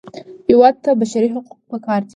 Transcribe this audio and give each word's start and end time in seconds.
هېواد 0.49 0.75
ته 0.83 0.89
بشري 0.99 1.29
حقوق 1.35 1.59
پکار 1.71 2.01
دي 2.05 2.09